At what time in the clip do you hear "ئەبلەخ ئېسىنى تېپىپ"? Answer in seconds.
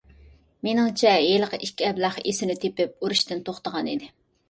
1.91-3.01